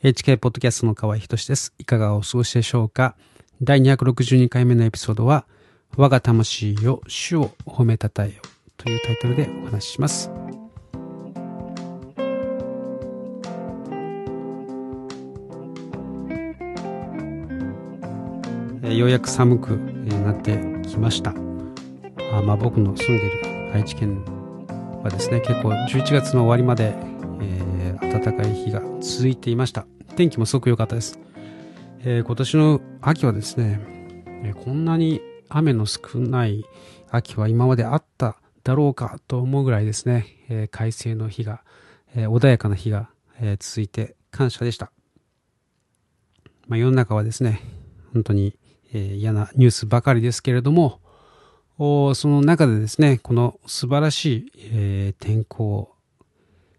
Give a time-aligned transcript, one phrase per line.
[0.00, 1.74] HK ポッドキャストの河合仁です。
[1.76, 3.16] いかがお過ごしでしょうか？
[3.60, 5.44] 第262回目のエピソードは、
[5.96, 8.34] 我が魂よ主を褒めたたえよ
[8.76, 10.30] というタイトルでお話しします。
[18.84, 21.34] ようやく寒くなってきました。
[22.32, 24.24] あまあ、僕の住んでいる愛知県
[25.02, 26.94] はですね、結構11月の終わりまで、
[28.10, 29.86] 暖かい日が続いていました。
[30.16, 31.18] 天気もすごく良かったです。
[32.00, 33.80] えー、今年の秋はですね、
[34.44, 36.64] えー、こんなに雨の少ない
[37.10, 41.62] 秋は今まであっただろうかと思うぐらいですね、えー、快晴の日が、
[42.14, 43.10] えー、穏やかな日が、
[43.40, 44.90] えー、続いて感謝でした。
[46.66, 47.60] まあ、世の中はですね、
[48.12, 48.58] 本当に、
[48.92, 51.00] えー、嫌なニュースばかりですけれども、
[51.78, 55.94] その中でですね、この素晴らしい、えー、天候を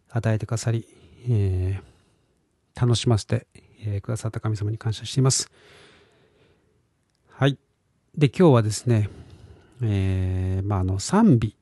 [0.10, 0.86] 与えてくださり、
[1.28, 3.48] えー、楽しませて、
[3.84, 5.52] えー、くださった神様に感謝しています。
[7.30, 7.58] はい。
[8.18, 9.10] で、今日はですね、
[9.82, 11.56] えー、まあ、あの、賛美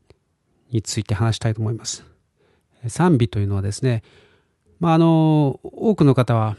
[0.72, 2.04] について話したいと思います。
[2.88, 4.04] 賛美というのはですね、
[4.80, 6.58] まあ、あの、多くの方は、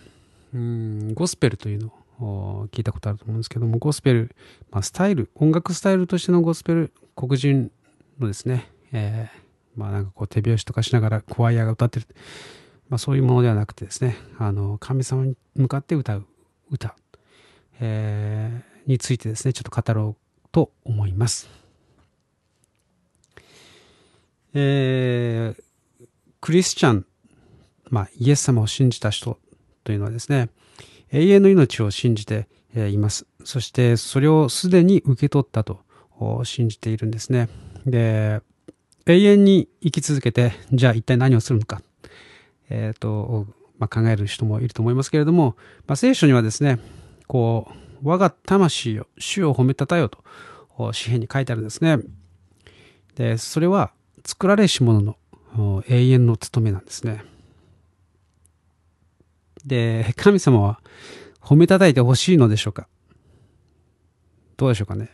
[0.54, 1.92] うん、ゴスペルというの
[2.24, 4.34] を聞いたことあると思うんですけども、ゴスペル、
[4.70, 7.70] まあ、スタイル、音楽スタイルとしてのゴスペル、黒人
[8.18, 12.06] のですね、えー、まあなんかこう手拍子とかしながらコワイアが歌ってる、
[12.88, 16.26] まあそういうものではなくてですね、あの、神様に向かって歌う
[16.70, 16.96] 歌、
[17.80, 21.48] えー、についてですね、ちょっと語ろうと思います。
[24.54, 26.06] えー、
[26.40, 27.06] クリスチャン、
[27.90, 29.38] まあイエス様を信じた人
[29.84, 30.48] というのはですね、
[31.10, 33.26] 永遠の命を信じています。
[33.44, 35.80] そしてそれをすでに受け取ったと
[36.44, 37.48] 信じているんですね。
[37.86, 38.40] で、
[39.06, 41.80] 永遠に生き続けて、じゃあ一体何をするのか、
[42.70, 43.46] えっ、ー、と、
[43.78, 46.78] まあ、考える人もいると思いますけれども、まあ、聖書にはですね、
[47.26, 47.70] こ
[48.02, 51.98] う、我が魂を、主を褒めたたよと、詩篇に書いてあるんですね。
[53.14, 53.92] で、それは
[54.24, 55.16] 作られし者の
[55.88, 57.24] 永遠の務めなんですね。
[59.64, 60.80] で、神様は
[61.40, 62.86] 褒めたたいてほしいのでしょうか？
[64.56, 65.10] どうでしょうかね？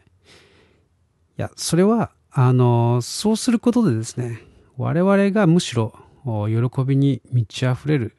[1.38, 4.40] いや、それは、あの、そうすることでですね、
[4.76, 8.16] 我々がむしろ喜びに満ち溢れる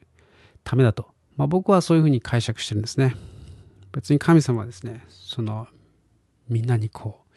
[0.64, 1.08] ためだと。
[1.36, 3.14] まあ、僕はそういうふうに解釈してるんですね。
[3.92, 5.66] 別に神様はですね、その、
[6.48, 7.32] みんなにこう、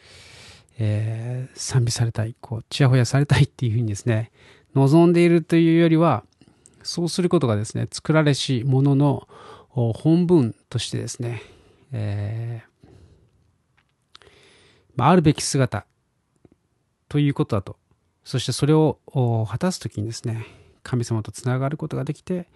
[0.78, 4.30] えー、賛美されたい、こう、ちやほやされたいっていうふうにですね、
[4.74, 6.24] 望んでいるというよりは、
[6.82, 9.28] そうすることがですね、作られしものの
[9.68, 11.42] 本文としてですね、
[11.92, 12.70] えー
[15.00, 15.86] まあ、あるべき姿
[17.08, 17.76] ということだと。
[18.22, 18.98] そしてそれを
[19.48, 20.44] 果たすときにですね、
[20.82, 22.48] 神様とつながることができて、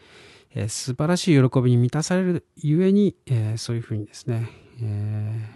[0.54, 4.48] えー、素晴らしい喜びに満たされるゆえに、えー、そういうふうにですね、
[4.82, 5.50] え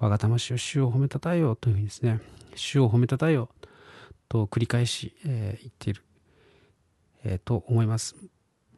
[0.00, 2.20] ー、我が魂を主を褒めたたえようというふうにですね、
[2.54, 3.66] 主を褒めたたえよう
[4.28, 6.02] と繰り返し、え、言っている
[7.24, 8.16] え、と思います。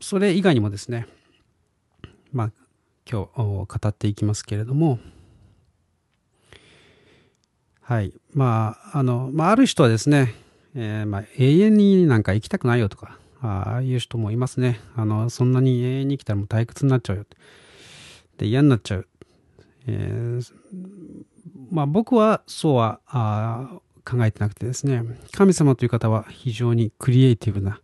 [0.01, 1.07] それ以外にもですね、
[2.33, 2.53] まあ、
[3.11, 4.99] 今日語っていきますけれども、
[7.81, 8.15] はい。
[8.33, 10.35] まあ、あの、まあ、ある人はですね、
[10.75, 14.81] えー、まあ、永遠になんか生きたくないよとか、ああいう人もいますね。
[14.97, 17.25] あの、そんなに永遠に生きたらもう退屈になっちゃうよ。
[18.39, 19.07] で、嫌になっちゃう。
[19.87, 20.53] えー、
[21.71, 25.03] まあ、僕はそうはあ考えてなくてですね、
[25.33, 27.81] 神様という方は非常にクリエイティブな、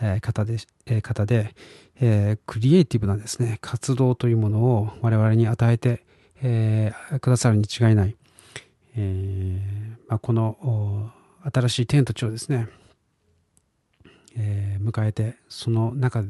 [0.00, 1.54] え方で、え方で、
[2.00, 6.04] えクリエイティブなですね、活動というものを我々に与えて、
[6.42, 8.16] えくださるに違いない。
[8.96, 9.60] え
[10.08, 11.12] まあ、この
[11.52, 12.68] 新しい天と地をですね、
[14.36, 16.28] え迎えて、その中で、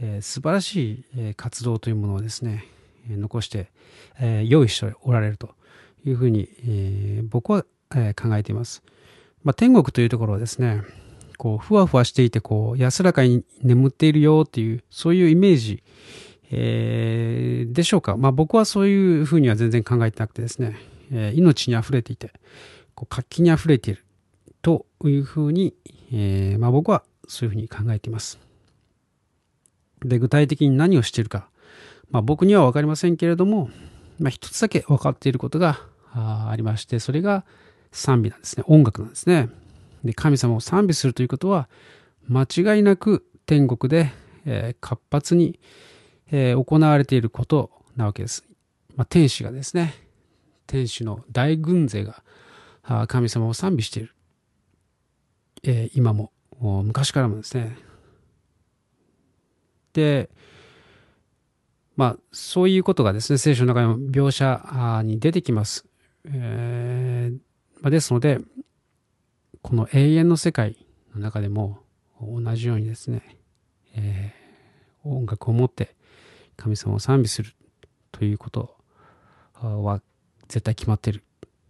[0.00, 2.64] え素晴らしい、え活動というものをですね、
[3.10, 3.70] え残して、
[4.20, 5.54] え用意しておられると
[6.04, 7.64] いうふうに、え僕は、
[7.94, 8.82] え考えています。
[9.44, 10.82] まあ、天国というところはですね、
[11.38, 15.82] こう、ふわふわしていて、こう、安らかに眠っているよっていう、そういうイメージ、
[16.50, 18.16] えー、でしょうか。
[18.16, 20.76] まあ僕はそういうふうには全然考えてなくてですね、
[21.12, 22.32] えー、命に溢れていて、
[22.94, 24.04] こう活気に溢れている
[24.62, 25.74] というふうに、
[26.12, 28.38] えー、まあ僕はそういうふうに考えています。
[30.04, 31.48] で、具体的に何をしているか、
[32.10, 33.70] まあ僕にはわかりませんけれども、
[34.18, 35.80] まあ一つだけ分かっていることが
[36.14, 37.44] ありまして、それが
[37.92, 38.64] 賛美なんですね。
[38.66, 39.48] 音楽なんですね。
[40.04, 41.68] で神様を賛美するということは
[42.28, 44.12] 間違いなく天国で、
[44.44, 45.58] えー、活発に、
[46.30, 48.44] えー、行われていることなわけです。
[48.96, 49.94] まあ、天使がですね
[50.66, 52.22] 天使の大軍勢が
[53.06, 54.14] 神様を賛美している、
[55.62, 57.76] えー、今も昔からもですね
[59.92, 60.30] で
[61.98, 65.84] まあ、そういうことがですね、聖書の中の描写に出てきます。
[66.26, 67.38] えー
[67.80, 68.38] ま、ですので、
[69.62, 70.76] この永遠の世界
[71.12, 71.80] の中でも
[72.20, 73.40] 同じようにですね、
[73.96, 75.96] えー、音楽を持って
[76.56, 77.52] 神様を賛美する
[78.12, 78.76] ということ
[79.54, 80.00] は
[80.46, 81.24] 絶対決まっている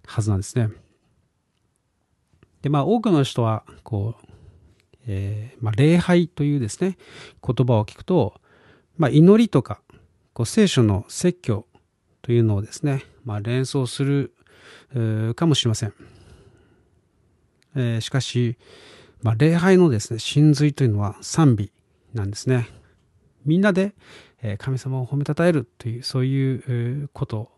[0.06, 0.68] はずなんですね。
[2.62, 4.28] で、まあ多くの人は、こう、
[5.08, 6.98] えー、まあ、礼拝というですね、
[7.44, 8.34] 言葉を聞くと、
[8.98, 9.80] まあ、祈りとか、
[10.34, 11.66] こう聖書の説教
[12.22, 14.34] というのをですね、まあ、連想する
[15.34, 15.94] かもしれません。
[17.74, 18.58] えー、しかし、
[19.22, 21.72] まあ、礼拝のですね、真髄というのは賛美
[22.12, 22.68] なんですね。
[23.46, 23.94] みんなで
[24.58, 27.50] 神様を褒めたたえるという、そういうこと、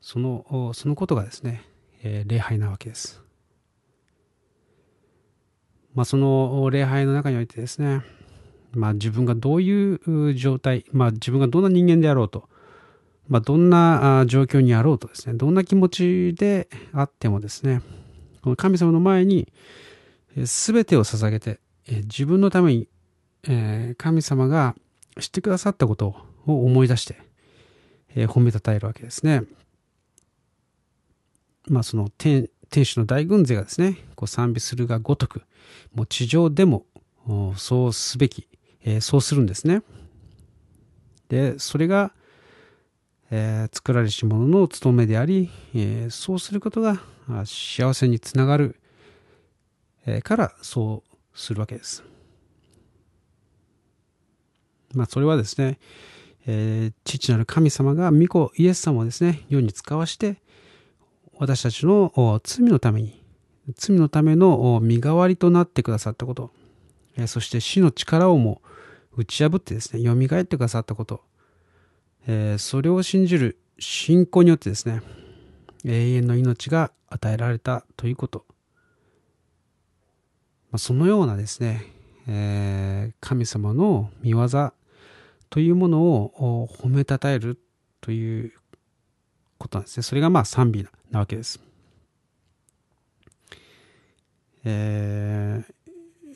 [0.00, 1.64] その、そのことがですね、
[2.02, 3.23] 礼拝なわけです。
[5.94, 8.02] まあ、その礼拝の中においてですね、
[8.72, 12.48] まあ、自分がどういう状態、まあ、自分がどんな人間であろうと、
[13.28, 17.80] まあ、どんな状況にあろうとですね、どんな気持ちであってもですね、
[18.42, 19.52] この神様の前に
[20.36, 22.88] 全てを捧げて、自分のために
[23.96, 24.74] 神様が
[25.20, 27.22] してくださったことを思い出して、
[28.26, 29.44] 褒めたたえるわけですね。
[31.68, 35.42] まあその天天使の大軍勢がですね、こう賛美するがごとく、
[35.94, 36.86] もう地上でも
[37.56, 38.48] そうすべき
[38.84, 39.84] え、そうするんですね。
[41.28, 42.12] で、それが、
[43.30, 47.00] えー、作られし者の務めであり、えー、そうすることが
[47.44, 48.74] 幸せにつながる、
[50.04, 52.02] えー、からそうするわけです。
[54.94, 55.78] まあそれはですね、
[56.48, 60.42] え父なる神様が御子イエス様をですね、世に使わして、
[61.38, 63.22] 私たちの罪のために、
[63.76, 66.50] 罪のための身代わりとなってくださったこと、
[67.26, 68.62] そして死の力をも
[69.16, 71.22] 打ち破ってですね、蘇ってくださったこと、
[72.58, 75.02] それを信じる信仰によってですね、
[75.84, 78.44] 永遠の命が与えられたということ。
[80.76, 84.48] そのようなですね、神様の見業
[85.50, 87.60] というものを褒めたたえる
[88.00, 88.52] という
[89.64, 90.02] ことなんですね。
[90.02, 91.58] それがまあ賛美なわけです。
[94.64, 95.64] え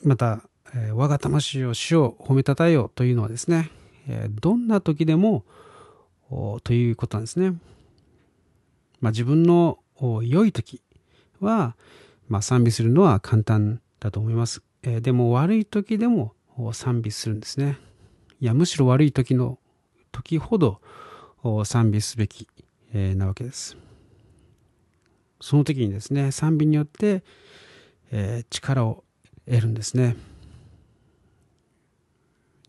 [0.03, 0.43] ー、また、
[0.75, 3.71] えー、我が魂を死を褒めたたえよというのはですね、
[4.09, 5.45] えー、どんな時でも
[6.65, 7.53] ということなんですね。
[9.01, 9.79] まあ、自分の
[10.23, 10.83] 良い時
[11.41, 11.77] は、
[12.29, 14.63] まあ、賛美するのは簡単だと思います。
[14.83, 16.35] えー、でも悪い時でも
[16.73, 17.79] 賛美するんですね。
[18.41, 19.59] いや、むしろ悪い時の
[20.13, 20.81] 時ほど
[21.65, 22.47] 賛美すべき、
[22.93, 23.77] えー、なわけです。
[25.41, 27.23] その時にですね、賛美によって、
[28.11, 29.05] えー、力を
[29.47, 30.17] 得るんですね。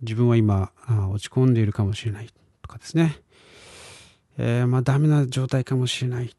[0.01, 0.71] 自分は今
[1.11, 2.29] 落ち込んでいるかもしれない
[2.61, 3.17] とかですね。
[4.37, 6.35] えー、まあダメな状態かもしれない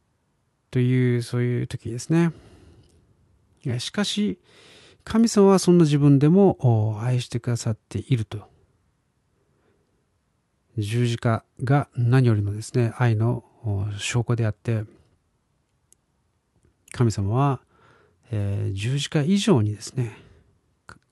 [0.71, 2.33] というそういう時ですね。
[3.79, 4.38] しかし
[5.05, 8.50] 神様はそんな自分でも愛してくださっていると。
[10.81, 13.44] 十字架が何よりもですね愛の
[13.99, 14.85] 証拠であって
[16.93, 17.61] 神様は、
[18.31, 20.17] えー、十字架以上にですね、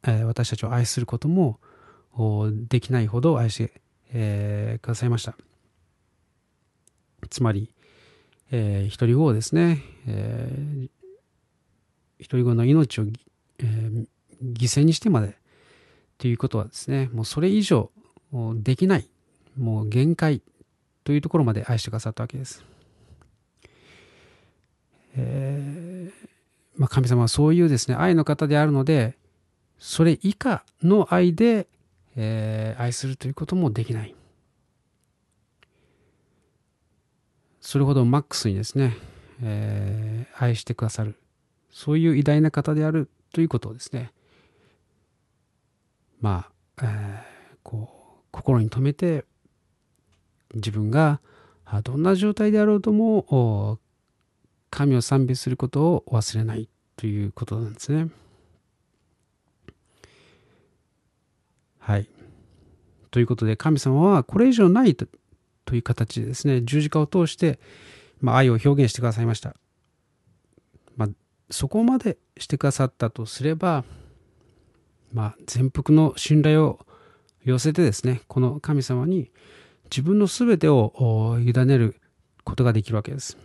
[0.04, 1.60] えー、私たちを愛することも
[2.68, 3.80] できないほど愛して、
[4.12, 5.36] えー、くださいました。
[7.30, 7.72] つまり、
[8.50, 10.88] えー、一人子をですね、えー、
[12.18, 13.04] 一人子の命を、
[13.58, 14.06] えー、
[14.42, 15.36] 犠牲にしてまで
[16.16, 17.90] ということはですね、もうそれ以上
[18.56, 19.08] できない、
[19.58, 20.42] もう限界
[21.04, 22.64] というところまで愛してくださったわけです。
[25.16, 26.28] えー
[26.78, 29.18] まあ、神様はそういうですね、愛の方であるので、
[29.78, 31.66] それ以下の愛で、
[32.16, 34.14] えー、愛するということもできない。
[37.60, 38.96] それほどマックスにですね、
[39.42, 41.16] えー、愛してくださる、
[41.70, 44.12] そういう偉大な方であるということをですね、
[46.20, 49.24] まあ、えー、こう、心に留めて、
[50.54, 51.20] 自分が
[51.84, 53.78] どんな状態であろうとも、
[54.70, 58.10] 神を賛美することを忘れないということなんですね。
[61.78, 62.08] はい。
[63.10, 65.06] ということで、神様はこれ以上ないと
[65.74, 67.58] いう形でですね、十字架を通して、
[68.20, 69.54] ま、愛を表現してくださいました。
[70.96, 71.08] まあ、
[71.50, 73.84] そこまでしてくださったとすれば、
[75.12, 76.80] まあ、全幅の信頼を
[77.44, 79.30] 寄せてですね、この神様に
[79.90, 81.96] 自分の全てを委ねる
[82.44, 83.38] ことができるわけです。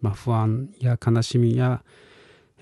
[0.00, 1.84] まあ、不安や悲しみや、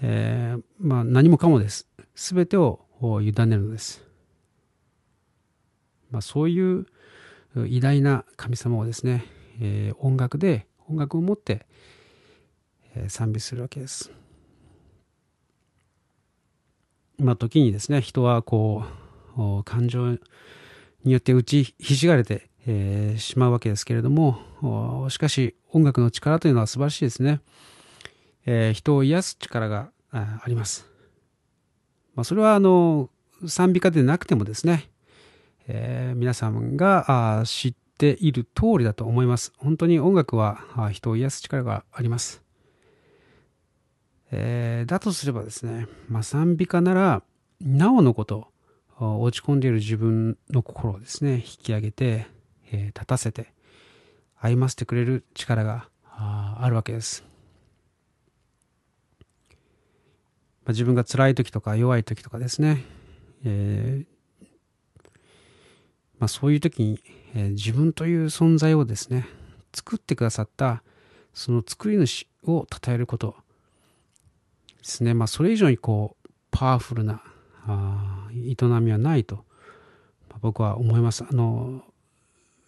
[0.01, 1.89] えー、まあ、何もかもです。
[2.15, 2.87] 全てを
[3.23, 4.05] 委ねるのです。
[6.11, 6.87] まあ、そういう
[7.55, 9.25] 偉大な神様をですね、
[9.61, 11.67] えー、音楽で音楽を持って、
[12.95, 14.11] えー、賛美するわけです。
[17.19, 18.85] まあ時にですね人はこ
[19.37, 20.19] う感情
[21.09, 27.41] によって打ちひしがれて、えー、しまうわけですけれどもしかし音楽の力というのは素晴らしいですね、
[28.47, 30.87] えー、人を癒す力があります、
[32.15, 33.11] まあ、それはあの
[33.47, 34.91] 賛美歌でなくてもですね、
[35.67, 39.53] えー、皆さんが知っている通りだと思います。
[39.59, 42.43] 本当に音楽は人を癒す力があります。
[44.31, 47.23] えー、だとすればですね、まあ、賛美歌なら
[47.61, 48.49] なおのこと
[49.01, 52.27] 落ち込んでいる自分の心をですね引き上げて、
[52.73, 53.53] えー、立たせて
[54.37, 57.25] 歩ませてくれる力があるわけです、
[60.65, 62.85] まあ、自分が辛い時とか弱い時とかですね、
[63.45, 64.19] えー
[66.19, 67.01] まあ、そういう時に、
[67.35, 69.29] えー、自分という存在をですね
[69.73, 70.83] 作ってくださった
[71.35, 73.37] その作り主を称えること
[74.79, 77.23] ですね、まあ、それ以上にこうパワフルな
[77.67, 79.45] あ営みはないと、
[80.41, 81.25] 僕は思います。
[81.29, 81.83] あの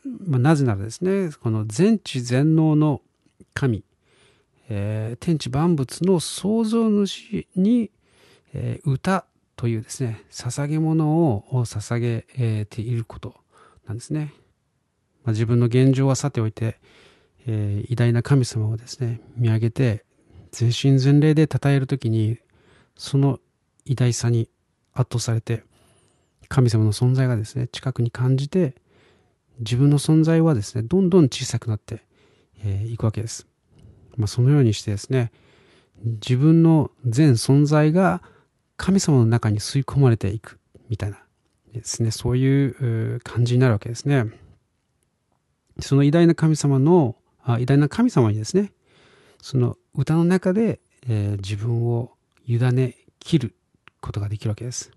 [0.04, 3.02] まあ、なぜならですねこの全知全能の
[3.52, 3.84] 神、
[4.68, 7.90] えー、天地万物の創造主に、
[8.54, 9.26] えー、歌
[9.56, 13.34] というですね捧げ物を捧げていること
[13.86, 14.32] なんですね。
[15.24, 16.78] まあ、自分の現状はさておいて、
[17.46, 20.04] えー、偉大な神様をですね見上げて
[20.50, 22.38] 全身全霊で称える時に
[22.96, 23.38] その
[23.84, 24.48] 偉大さに
[25.00, 25.64] 圧倒されて
[26.48, 28.74] 神様の存在がですね近くに感じて
[29.60, 31.98] 自分の存在はですねどんどん小さくなってい、
[32.64, 33.46] えー、くわけです、
[34.16, 35.32] まあ、そのようにしてですね
[36.04, 38.22] 自分の全存在が
[38.76, 41.18] 神様の中に吸い込まれていくみたいな
[41.72, 44.26] ですねそういう感じになるわけですね。
[45.80, 48.72] その偉大な神様のあ偉大な神様にですね
[49.40, 52.12] その歌の中で、えー、自分を
[52.46, 53.54] 委ね切る
[54.00, 54.90] ことができるわけです。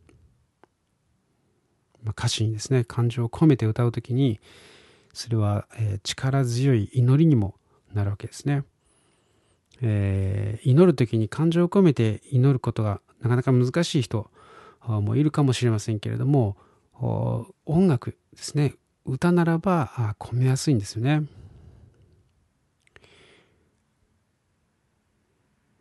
[2.04, 4.40] まあ、歌詞にですね感情を込めて歌う時に
[5.14, 7.56] それは、えー、力強い祈りにも
[7.94, 8.64] なるわけですね。
[9.82, 14.30] えー、祈る時に感情を込めて祈ることがなかなか難しい人
[14.82, 16.58] もいるかもしれませんけれども
[17.66, 21.24] 音楽ですね歌ならば込めやすいんですよね。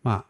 [0.03, 0.25] まあ、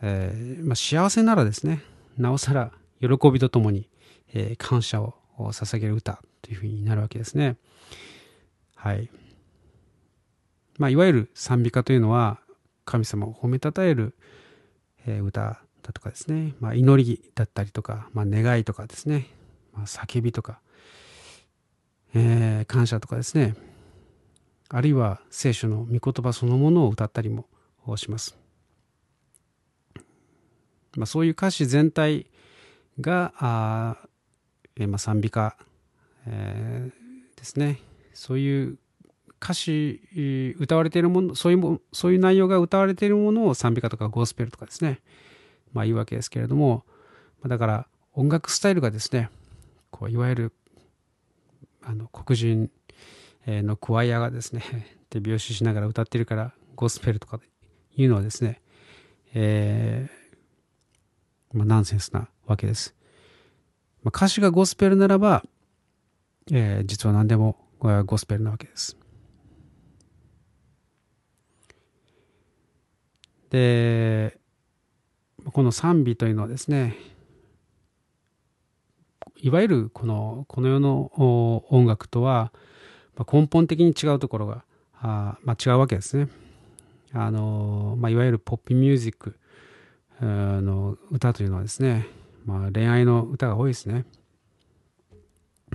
[0.00, 1.82] えー、まあ、幸せならですね、
[2.16, 3.88] なおさら喜びとともに、
[4.32, 7.56] えー、感謝を捧げる歌というふうになるわけですね。
[8.74, 9.10] はい。
[10.78, 12.40] まあ、いわゆる賛美歌というのは、
[12.84, 14.14] 神様を褒めたたえる、
[15.06, 19.28] えー、歌だとかですね、まあ、祈りだったりとか、まあ、願いとかですね、
[19.72, 20.60] まあ、叫びとか、
[22.14, 23.54] えー、感謝とかですね、
[24.68, 27.46] あるいは聖書の御言葉そのものを歌ったりも
[27.96, 28.41] します。
[30.96, 32.26] まあ、そういう歌詞全体
[33.00, 33.96] があ、
[34.76, 35.56] えー、まあ、賛美歌、
[36.26, 37.80] えー、ですね。
[38.14, 38.78] そういう
[39.42, 45.00] 歌詞歌われているものそういうもそういう内容が歌われているものを賛美歌とかゴスペルとかですね。
[45.72, 46.84] まあいいわけですけれども
[47.44, 49.30] だから音楽スタイルがですね
[49.90, 50.52] こういわゆる
[51.82, 52.70] あの黒人
[53.46, 54.62] のクワイアがですね
[55.10, 57.40] 手拍子しながら歌ってるからゴスペルとか
[57.96, 58.60] いうのはですね、
[59.34, 60.21] えー
[61.52, 62.94] まあ、ナンセンスなわけです。
[64.02, 65.44] まあ、歌詞がゴスペルならば、
[66.50, 67.56] えー、実は何でも
[68.06, 68.96] ゴスペルなわけです。
[73.50, 74.38] で、
[75.52, 76.96] この賛美というのはですね、
[79.36, 81.10] いわゆるこのこの世の
[81.68, 82.52] 音楽とは
[83.30, 86.28] 根本的に違うところがあ、まあ、違うわけですね。
[87.12, 89.36] あのまあ、いわゆるポップミュージック
[90.26, 92.06] の歌というのはですね、
[92.44, 94.04] まあ、恋愛の歌が多いですね。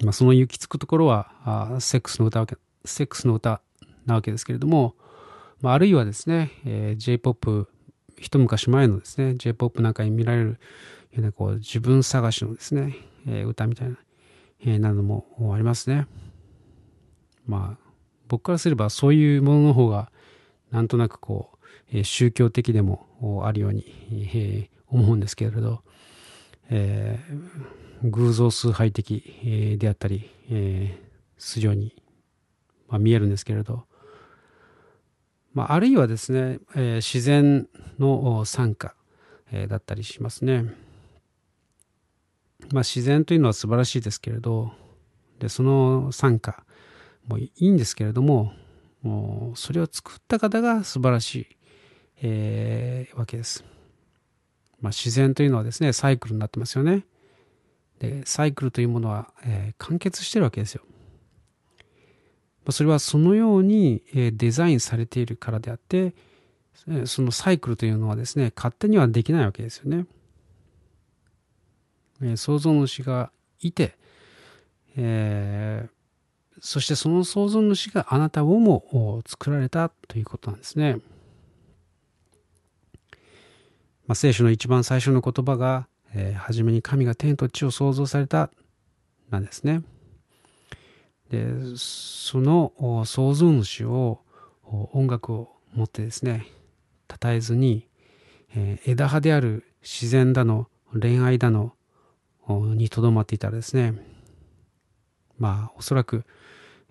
[0.03, 2.45] まあ、その行き着くところはあセックスの歌
[2.85, 3.61] セックスの歌
[4.05, 4.95] なわけですけれども、
[5.61, 7.67] まあ、あるいはですね、えー、J-POP
[8.19, 10.57] 一昔前のですね J-POP なんかに見られるよ
[11.17, 12.95] うなこう自分探しのですね、
[13.27, 13.97] えー、歌みたいな、
[14.61, 16.07] えー、なのもありますね。
[17.47, 17.87] まあ
[18.27, 20.11] 僕からすればそういうものの方が
[20.69, 21.56] なんとなくこう
[21.91, 23.85] え宗教的でもあるように、
[24.33, 25.83] え思うんですけれど、
[26.69, 31.01] えー、偶像崇拝的、であったり、え
[31.37, 31.95] するように、
[32.87, 33.85] まあ、見えるんですけれど、
[35.53, 37.67] まあ、あるいはですね、え自然
[37.99, 38.95] の参加、
[39.51, 40.73] えだったりしますね。
[42.71, 44.73] まあ、自然というのは素晴らしいですけれど
[45.39, 46.63] でその参加
[47.27, 48.53] もいいんですけれども、
[49.01, 51.56] もうそれを作った方が素晴らしい、
[52.21, 53.63] えー、わけです。
[54.81, 57.05] まあ、自然というのはですね、サイクルになってますよね。
[57.99, 60.83] で、サイクルというものは、えー、完結してるわけですよ。
[62.67, 66.13] まあそれはそのようにデザインされているからであって、
[67.05, 70.05] そのサイクルというのはですね、勝手にはできないわけですよね。
[72.35, 73.31] 創造主が
[73.61, 73.95] いて、
[74.95, 80.99] えー、そしてその創造主があなたをも作られたということなんですね。
[84.07, 88.49] まあ、聖書の一番最初の言葉が、えー、初めに神が天と地を創造された
[89.29, 89.83] なんですね。
[91.29, 91.45] で
[91.75, 94.21] その創造主を
[94.63, 96.47] 音楽を持ってですね
[97.21, 97.85] 称えずに、
[98.55, 101.73] えー、枝葉である自然だの恋愛だの
[102.47, 103.93] にとどまっていたらですね
[105.37, 106.23] まあおそらく、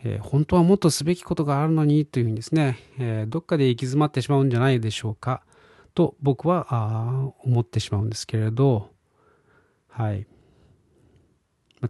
[0.04, 5.42] えー、本当はもっとすべきことがあるのにというふうにですね、えー、どっかで行き詰まってしまうんじゃないでしょうか
[5.96, 8.90] と僕は思ってしまうんですけれど
[9.88, 10.26] はい。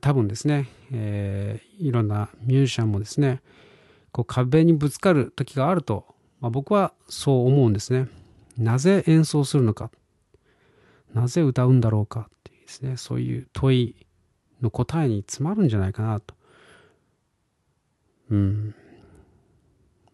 [0.00, 3.42] 多分ですね、えー、いろんなミュージシャンもですね
[4.12, 8.08] こう壁にぶつかる時があると、まあ、僕はそう思うんですね。
[8.56, 9.90] なぜ演奏するのか
[11.12, 14.06] なぜ歌うんだろうかっていうですねそういう問い
[14.62, 16.34] の答えに詰まるんじゃないかなと。
[18.30, 18.75] うん。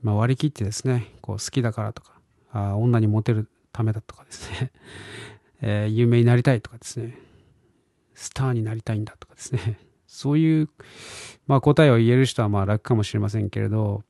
[0.02, 2.12] まあ割り切ってですねこう好きだからとか
[2.52, 4.72] あ女にモテるためだとかですね、
[5.62, 7.18] えー、有名になりたいとかですね
[8.14, 9.78] スターになりたいんだとかですね。
[10.06, 10.68] そういう、
[11.46, 14.04] まあ、答えを言える人はまあ楽かもしれませんけれど、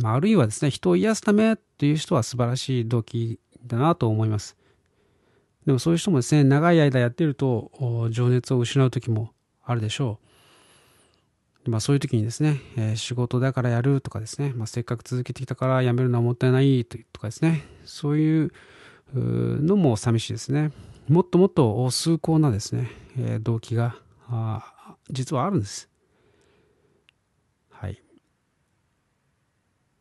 [0.00, 4.56] まあ、あるいはですね、人を癒すためっていう人は素晴らしい動機だなと思います。
[5.66, 10.27] でもそういう人もですね、長い間やってると情熱を失う時もあるでしょう。
[11.68, 18.52] まあ、そういう時にですね、えー、仕事だからやるとかですね、まあ、せっかく続けてきたからやめるのはもったいないとかですね、そういう
[19.14, 20.72] のも寂しいですね。
[21.08, 23.96] もっともっと崇高なですね、えー、動機が
[25.10, 25.88] 実はあるんです。
[27.70, 28.02] はい。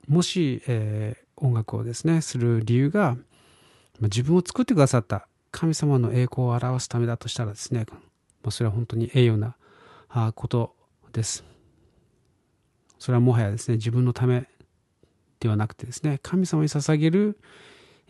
[0.07, 3.17] もし、えー、音楽をですね、する理由が
[3.99, 7.85] ま、自分を作ってくださった神様の栄光を表すためだとしたらですね、
[8.43, 9.55] まそれは本当に栄誉な
[10.33, 10.75] こと
[11.13, 11.43] です。
[12.99, 14.47] それはもはやですね、自分のため
[15.39, 17.39] ではなくてですね、神様に捧げる、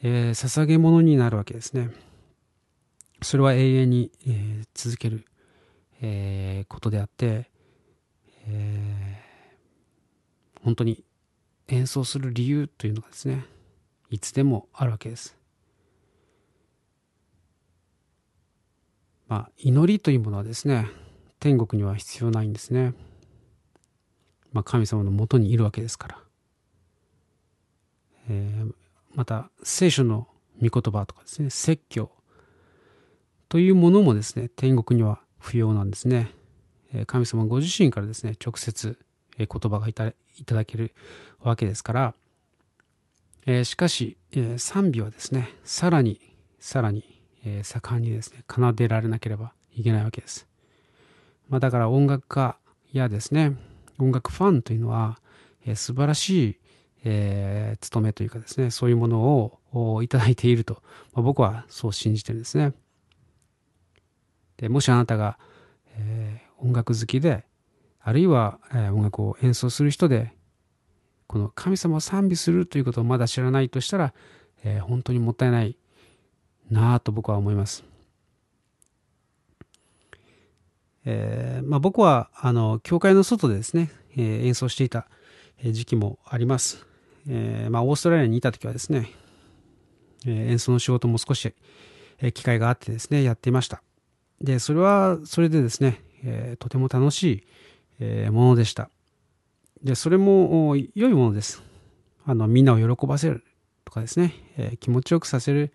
[0.01, 1.89] えー、捧げ物になるわけですね。
[3.21, 5.25] それは永遠に、えー、続ける、
[6.01, 7.49] えー、ことであって、
[8.47, 11.03] えー、本当に
[11.67, 13.45] 演奏する理由というのがですね
[14.09, 15.35] いつでもあるわけです。
[19.27, 20.87] まあ祈りというものはですね
[21.39, 22.93] 天国には必要ないんですね。
[24.57, 26.19] まあ、神様のもとにいるわけですから。
[28.27, 28.73] えー、
[29.13, 30.27] また聖書の
[30.59, 32.09] 御言葉とかですね説教
[33.49, 36.31] というものもですね、天国には不要なんですね。
[37.05, 38.97] 神様ご自身からですね、直接
[39.37, 40.11] 言葉がいた
[40.47, 40.95] だける
[41.39, 42.15] わけですから、
[43.45, 46.19] えしかし、え賛美はですね、さらに、
[46.59, 50.47] さらに、え盛んにですね、奏でられなければいけないわけです。
[51.47, 52.57] まあ、だから音楽家
[52.91, 53.55] やですね、
[53.99, 55.19] 音楽ファンというのは、
[55.65, 56.59] え素晴らしい、
[57.03, 60.81] えー、務めというかですね、そういうものをいただいていると、
[61.13, 62.73] まあ、僕はそう信じてるんですね。
[64.57, 65.37] でもしあなたが、
[65.95, 67.45] えー、音楽好きで
[67.99, 70.33] あるいは、え、音楽を演奏する人で
[71.27, 74.13] この神様を賛美するということをまだ知らないとしたら、
[74.63, 75.77] え、本当にもったいない
[76.71, 77.83] なぁと僕は思います。
[81.09, 85.07] えーまあ、僕はあの教会の外でですね、えー、演奏していた
[85.63, 86.85] 時期もあります。
[87.29, 89.09] えーまあ、オーストラリアにいた時はですね、
[90.25, 91.53] え、演奏の仕事も少し、
[92.19, 93.81] え、機会があってですねやっていました。
[94.41, 97.43] で、それはそれでですね、え、とても楽しい、
[98.01, 98.89] え、ものでした。
[99.81, 101.63] で、それも良いものです。
[102.25, 103.45] あの、みんなを喜ばせる
[103.85, 105.71] とかですね、え、気持ちよくさせる、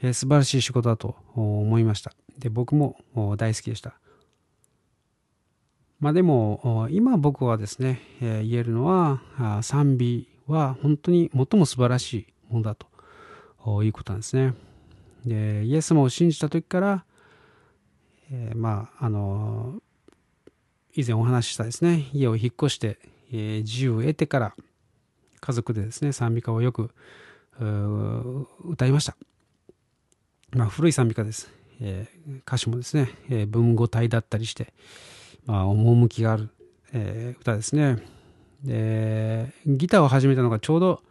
[0.00, 2.14] えー、素晴らしい仕事だと思いました。
[2.38, 2.96] で、僕も
[3.36, 3.98] 大好きでした。
[6.04, 9.22] まあでも、今僕はですね、え、言えるのは、
[9.62, 12.74] 賛美は本当に最も素晴らしいものだ
[13.64, 14.52] ということなんですね。
[15.24, 17.04] で、イエス様を信じた時から、
[18.30, 19.80] えー、まああの
[20.94, 22.98] 以前お話ししたですね家を引っ越して、
[23.32, 24.54] えー、自由を得てから
[25.40, 26.90] 家族でですね賛美歌をよく
[28.64, 29.16] 歌いました、
[30.50, 32.08] まあ、古い賛美歌です、え、
[32.46, 34.72] 歌詞もですね、え、文語体だったりして、
[35.46, 36.48] まあ、趣がある、
[36.92, 37.98] えー、歌ですね。
[38.64, 41.02] で、ギターを始めたのがちょうど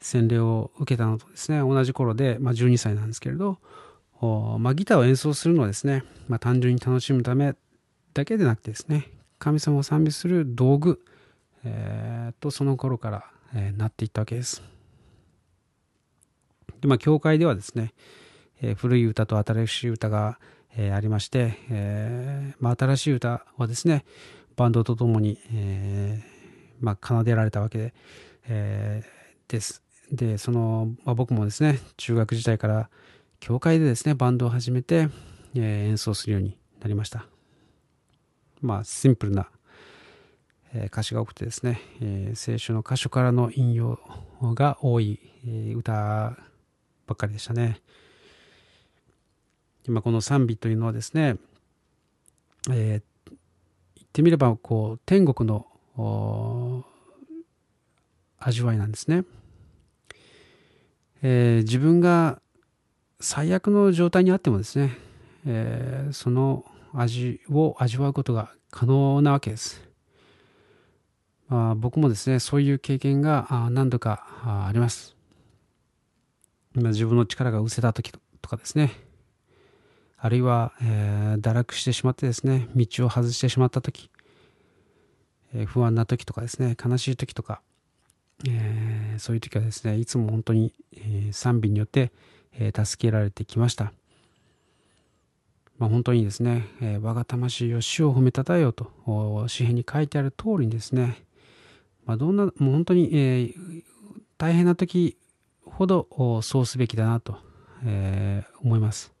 [0.00, 3.58] 洗礼を受けたのとですね、同じ頃で、まあ、12歳なんですけれど、
[4.58, 7.54] まあ、ギターを演奏するのはですね、まあ、単純に楽しむため
[8.14, 9.08] だけでなくてですね、
[9.38, 11.00] 神様を賛美する道具、
[11.64, 14.62] えー、とその頃から、えー、なっていったわけです。
[16.80, 17.94] で、まあ、教会ではですね、
[18.60, 20.38] えー、古い歌と新しい歌が、
[20.76, 24.04] えー、ありまして、えーまあ、新しい歌はですね、
[24.56, 26.38] バンドとともに、えー
[26.80, 27.94] まあ、奏でられたわけで、
[28.48, 29.02] え、
[29.48, 29.82] です。
[30.12, 32.90] で、その、まあ、僕もですね、中学時代から
[33.40, 35.08] 教会でですね、バンドを始めて、
[35.54, 37.26] え、演奏するようになりました。
[38.60, 39.48] まあ、シンプルな、
[40.74, 43.98] え、歌詞が多くてですね、えー、聖書の箇所からの引用
[44.42, 46.36] が多い、え、歌
[47.06, 47.80] ばっかりでしたね。
[49.88, 51.36] 今この賛美というのはですね、
[52.70, 56.84] えー、言ってみればこう天国の
[58.38, 59.24] 味わいなんですね。
[61.22, 62.40] えー、自分が
[63.18, 64.96] 最悪の状態にあってもですね、
[65.46, 69.82] えー、その味を味わうことが可能なわけです。
[71.48, 75.16] まあ、僕もですね、そういう経験が何度かあります
[76.76, 76.90] 今。
[76.90, 79.07] 自分の力が失せた時とかですね、
[80.20, 84.10] あるいは、えー、堕落してしまってですね、道を外してしまった時、
[85.54, 87.60] えー、不安な時とかですね、悲しい時とか、
[88.48, 92.10] えー、そういう時はですね、いつも本当に、えー、賛美によって、
[92.52, 93.92] えー、助けられてきました。
[95.78, 101.22] まあ、本当にですね、えー、我が魂を死を褒めたたえようと、詩篇に書いてある通りにですね、
[102.04, 103.82] まあ、どんな、もう本当に、えー、
[104.36, 105.16] 大変な時
[105.64, 106.08] ほど
[106.42, 107.38] そうすべきだなと、
[107.84, 109.17] えー、思います。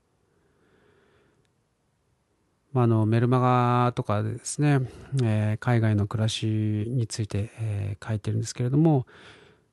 [2.72, 4.80] まあ、あのメルマガとかでですね、
[5.22, 9.06] えー、海外の暮らしについて、えー、書いてるんですけれども、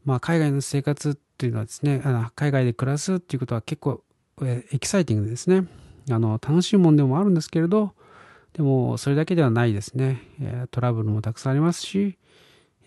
[0.05, 4.03] まあ、海外の生活っていうのはですね、あの海外で暮らすっていうことは結構、
[4.41, 5.67] えー、エキサイティングですね。
[6.09, 7.93] あの楽しいもんでもあるんですけれど、
[8.53, 10.21] でもそれだけではないですね。
[10.39, 12.17] え、トラブルもたくさんありますし、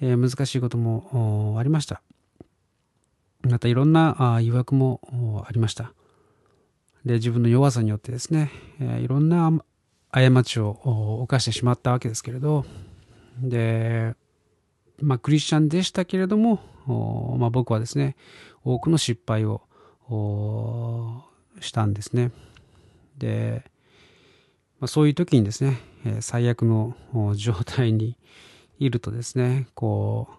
[0.00, 2.00] えー、難しいこともありました。
[3.42, 5.92] またいろんなあ誘惑もありました。
[7.04, 9.50] で、自分の弱さによってですね、えー、いろんな
[10.20, 10.70] 過ちを
[11.22, 12.64] 犯してしまったわけですけれど、
[13.40, 14.14] で、
[15.00, 18.16] まあ、クリスチャンでしたけれども、まあ、僕はですね、
[18.64, 19.62] 多くの失敗を
[21.61, 22.33] したんですね。
[23.16, 23.64] で、
[24.81, 25.78] まあ、そういう時にですね、
[26.20, 26.94] 最悪の
[27.37, 28.16] 状態に
[28.78, 30.35] いるとですね、こう、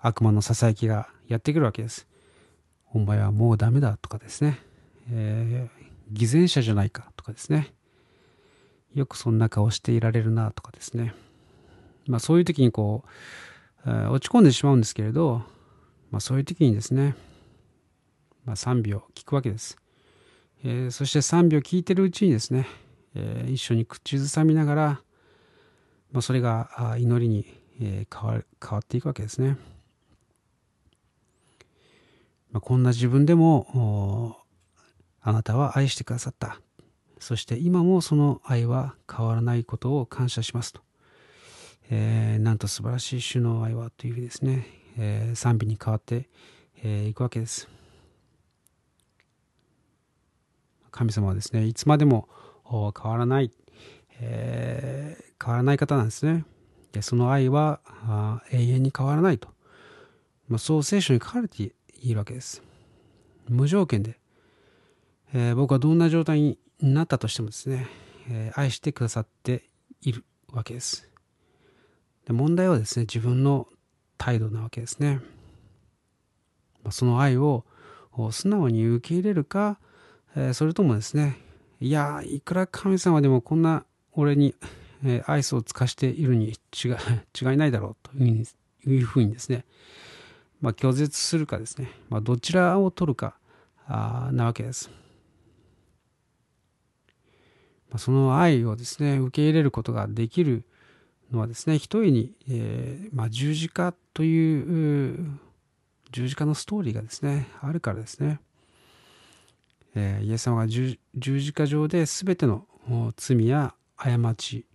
[0.00, 2.06] 悪魔のささやきがやってくるわけです。
[2.92, 4.58] お前はもうダメだとかですね、
[5.10, 7.72] えー、偽善者じゃないかとかですね、
[8.94, 11.14] よくそんな顔していられるなとかですね。
[12.06, 13.04] まあそういう時にこ
[13.86, 15.42] う、落ち込んでしまうんですけれど、
[16.10, 17.14] まあそういう時にですね、
[18.44, 19.76] まあ賛美を聞くわけです。
[20.62, 22.66] えー、そして賛美を聞いてるうちにですね、
[23.14, 25.00] えー、一緒に口ずさみながら、
[26.12, 27.46] まあ、それが祈りに、
[27.80, 29.56] えー、変わ変わっていくわけですね。
[32.52, 34.36] まあ、こんな自分でも
[35.22, 36.60] あなたは愛してくださった
[37.20, 40.80] そして今もその愛は変わらないことを感謝しますと。
[41.90, 46.24] えー、なんと素晴らしい主の愛はというふうにですね、えー、賛美に変わってい、
[46.82, 47.68] えー、くわけです。
[50.90, 52.28] 神様はですね、いつまでも
[52.64, 53.52] 変わらない、
[54.20, 56.44] えー、変わらない方なんですね。
[56.92, 57.80] でその愛は
[58.50, 59.48] 永遠に変わらないと。
[60.48, 62.62] まあ、そう聖書に書かれているわけです。
[63.48, 64.18] 無条件で、
[65.32, 67.86] え、僕はどんな状態になったとしてもですね、
[68.30, 69.64] えー、愛してくださって
[70.00, 71.08] いるわけです。
[72.26, 73.68] で問題はですね、自分の
[74.18, 75.20] 態度なわけですね。
[76.82, 77.64] ま、その愛を
[78.30, 79.78] 素直に受け入れるか、
[80.36, 81.38] えー、それともですね、
[81.80, 84.54] いや、いくら神様でもこんな俺に、
[85.04, 86.54] えー、愛想を尽かしているに違い
[87.40, 89.64] 違いないだろうというふうにですね、
[90.60, 93.36] まあ、拒絶するかですね、まあ、どちらを取るか
[93.86, 94.90] あなわけです。
[97.98, 100.64] その愛をですね、受け入れることができる
[101.32, 105.38] のはですね、ひとえに、えー、まあ、十字架という
[106.12, 108.40] 十字架のストーリーがですね、あるからですね。
[109.94, 112.66] えー、イエス様が十字架上で全ての
[113.16, 114.66] 罪や過ち、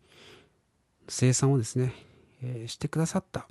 [1.07, 1.93] 生産をですね、
[2.41, 3.47] えー、してくださった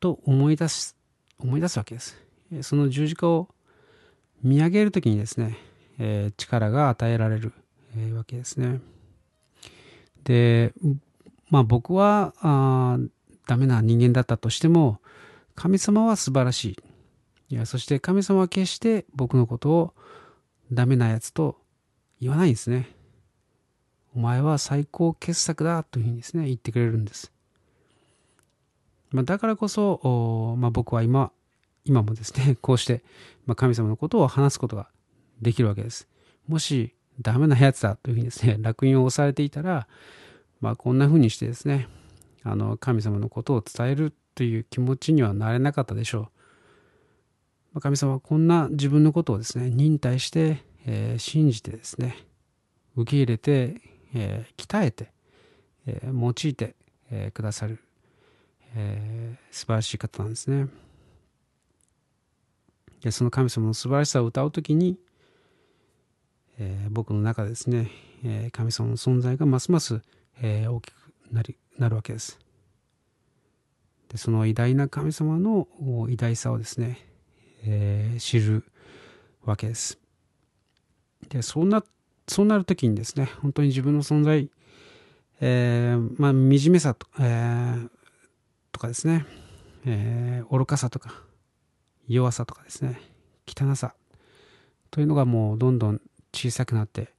[0.00, 0.96] と思い出す、
[1.38, 2.16] 思い出すわけです。
[2.62, 3.48] その十字架を
[4.42, 5.56] 見上げるときにですね、
[5.98, 7.52] え、力が与えられる
[7.96, 8.80] えー、わけですね。
[10.24, 10.72] で、
[11.50, 12.98] まあ僕はあ
[13.46, 15.00] ダメな人間だったとしても、
[15.54, 16.64] 神様は素晴らし
[17.50, 17.54] い。
[17.54, 19.94] いや、そして神様は決して僕のことを
[20.72, 21.58] ダメなやつと
[22.20, 22.88] 言わないんですね。
[24.14, 27.32] お前は最高傑作だというふうにですね、言ってくれるんです。
[29.10, 31.32] まあ、だからこそ、まあ、僕は今、
[31.84, 33.02] 今もですね、こうして、
[33.46, 34.88] まあ、神様のことを話すことが
[35.40, 36.08] できるわけです。
[36.46, 39.86] もし、ダメなやつだというふうにですね、 烙印を押されていたら、
[40.60, 41.88] まあ、こんなふうにしてですね、
[42.42, 46.30] あの、神様のことを伝えるという気持ちにはなれなかったでしょ
[47.74, 47.80] う。
[47.80, 52.16] 神様はこんな自分のことをですね、忍耐して、えー、信じてですね、
[52.96, 53.80] 受け入れて、
[54.14, 55.12] えー、鍛えて、
[55.86, 56.76] えー、用いて、
[57.14, 57.78] えくださる、
[58.74, 60.68] え素晴らしい方なんですね。
[63.02, 64.98] でその神様の素晴らしさを歌うときに、
[66.62, 67.90] え僕の中でですね、
[68.24, 70.00] え神様の存在がますます、
[70.40, 70.94] え大きく
[71.32, 72.38] なりなるわけです。
[74.08, 75.66] でその偉大な神様の
[76.08, 76.98] 偉大さをですね、
[77.64, 78.64] えー、知る
[79.44, 79.98] わけです。
[81.28, 81.82] でそうな
[82.28, 84.50] そうなる時にですね本当に自分の存在、
[85.40, 87.88] えー、まあ惨めさと,、えー、
[88.70, 89.24] とかですね、
[89.86, 91.14] えー、愚かさとか
[92.06, 93.00] 弱さとかですね
[93.46, 93.94] 汚さ
[94.90, 96.00] というのがもうどんどん
[96.34, 97.12] 小さくなって、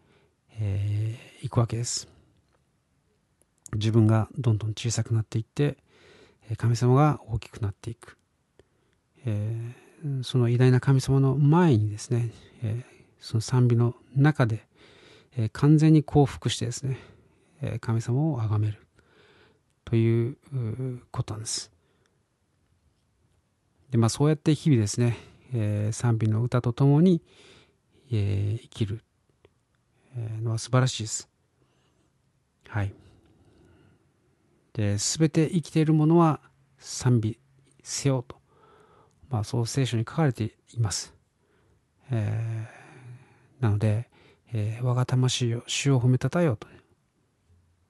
[0.60, 2.08] えー、くわけです。
[3.73, 5.78] 自分がどんどん小さくなっていって
[6.58, 8.17] 神様が大きくなっていく、
[9.26, 14.65] えー、その偉大な神様の前にですね、えー、その賛美の中で、
[15.38, 16.99] えー、完全に降伏してですね、
[17.62, 18.86] え神様を崇める
[19.86, 20.38] という
[21.12, 21.71] ことなんです。
[23.91, 25.17] でまあそうやって日々ですね、
[25.54, 27.21] え賛美の歌とともに、
[28.11, 29.01] え生きる
[30.41, 31.29] のは素晴らしいです。
[32.67, 32.93] はい。
[34.73, 36.39] で、すべて生きているものは
[36.79, 37.39] 賛美
[37.83, 38.37] せよと。
[39.29, 41.13] まあ、そう聖書に書かれています。
[42.11, 44.09] えー、なので、
[44.51, 46.67] えー、我が魂よ、主を褒めたたえよと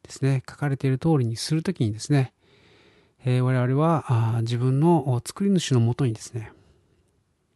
[0.04, 2.34] ですね、書かれている通りにするときにですね、
[3.26, 6.52] えー、我々はあ自分の作り主のもとにですね、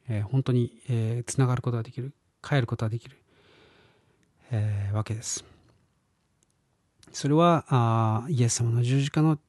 [0.08, 3.18] えー、本当に、えー、つながることができる、帰ることができる、
[4.52, 5.46] えー、わけです。
[7.12, 9.40] それはあイエス様の十字架の、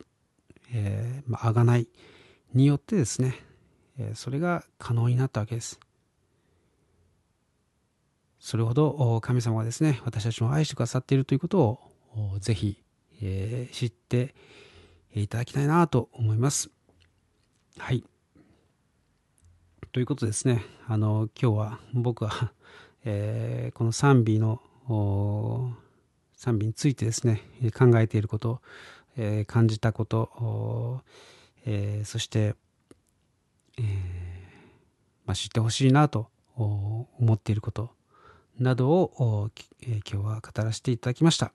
[0.73, 1.89] えーま、贖い
[2.55, 3.35] によってですね、
[3.99, 5.79] えー、それが可能になったわけです。
[8.41, 12.83] それほど神様がですね、私たちを愛してくださっているということをぜひ、
[13.21, 14.35] えー、知って
[15.15, 16.71] いただきたいなと思います。
[17.77, 18.05] はい。
[19.93, 22.53] ということですね、あの、今日は僕は、
[23.05, 24.61] えー、この賛美の
[26.37, 27.43] 賛美についてですね
[27.77, 28.61] 考えていること、
[29.17, 31.03] えー、感じたこと、
[31.65, 32.55] えー、そして、
[33.79, 33.85] えー
[35.25, 37.91] まあ、知ってほしいなと思っていること
[38.59, 39.51] などを、
[39.83, 41.53] え今日は語らせていただきました。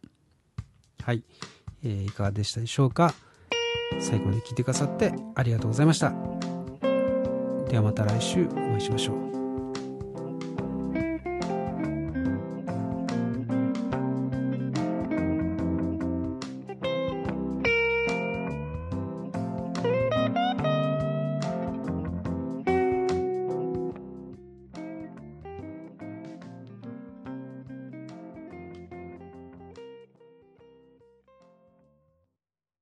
[1.03, 1.23] はい、
[1.83, 3.13] え、いかがでしたでしょうか？
[3.99, 6.42] 最後まで聞いてくださってありがとうございました。
[7.73, 9.32] ではまた来週お会いしましょう。